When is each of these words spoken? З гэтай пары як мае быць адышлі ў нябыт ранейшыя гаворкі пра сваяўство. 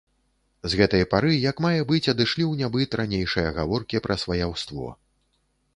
З 0.71 0.79
гэтай 0.79 1.03
пары 1.11 1.33
як 1.51 1.61
мае 1.67 1.81
быць 1.91 2.09
адышлі 2.15 2.43
ў 2.47 2.53
нябыт 2.63 2.99
ранейшыя 3.03 3.53
гаворкі 3.61 4.05
пра 4.09 4.15
сваяўство. 4.25 4.93